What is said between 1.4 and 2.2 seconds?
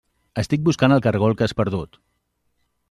que has perdut.